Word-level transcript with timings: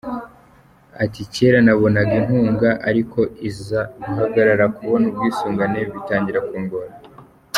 Ati 1.03 1.21
“Kera 1.33 1.59
nabonaga 1.65 2.13
inkunga 2.19 2.69
ariko 2.89 3.19
iza 3.49 3.81
guhagarara 4.03 4.65
kubona 4.77 5.05
ubwisungane 5.09 5.79
bitangira 5.93 6.39
kungora. 6.49 6.91